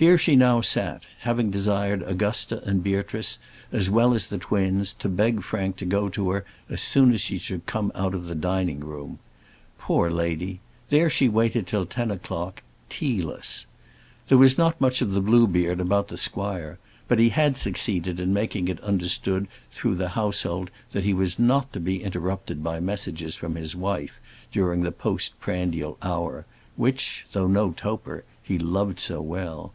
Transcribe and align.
Here 0.00 0.16
she 0.16 0.34
now 0.34 0.62
sat, 0.62 1.02
having 1.18 1.50
desired 1.50 2.02
Augusta 2.04 2.62
and 2.64 2.82
Beatrice, 2.82 3.38
as 3.70 3.90
well 3.90 4.14
as 4.14 4.28
the 4.28 4.38
twins, 4.38 4.94
to 4.94 5.10
beg 5.10 5.42
Frank 5.42 5.76
to 5.76 5.84
go 5.84 6.08
to 6.08 6.30
her 6.30 6.46
as 6.70 6.80
soon 6.80 7.12
as 7.12 7.26
he 7.26 7.36
should 7.36 7.66
come 7.66 7.92
out 7.94 8.14
of 8.14 8.24
the 8.24 8.34
dining 8.34 8.80
room. 8.80 9.18
Poor 9.76 10.08
lady! 10.08 10.60
there 10.88 11.10
she 11.10 11.28
waited 11.28 11.66
till 11.66 11.84
ten 11.84 12.10
o'clock, 12.10 12.62
tealess. 12.88 13.66
There 14.28 14.38
was 14.38 14.56
not 14.56 14.80
much 14.80 15.02
of 15.02 15.12
the 15.12 15.20
Bluebeard 15.20 15.80
about 15.80 16.08
the 16.08 16.16
squire; 16.16 16.78
but 17.06 17.18
he 17.18 17.28
had 17.28 17.58
succeeded 17.58 18.18
in 18.18 18.32
making 18.32 18.68
it 18.68 18.80
understood 18.82 19.48
through 19.70 19.96
the 19.96 20.08
household 20.16 20.70
that 20.92 21.04
he 21.04 21.12
was 21.12 21.38
not 21.38 21.74
to 21.74 21.78
be 21.80 22.02
interrupted 22.02 22.64
by 22.64 22.80
messages 22.80 23.36
from 23.36 23.54
his 23.54 23.76
wife 23.76 24.18
during 24.50 24.82
the 24.82 24.92
post 24.92 25.38
prandial 25.40 25.98
hour, 26.00 26.46
which, 26.76 27.26
though 27.32 27.46
no 27.46 27.72
toper, 27.72 28.24
he 28.42 28.58
loved 28.58 28.98
so 28.98 29.20
well. 29.20 29.74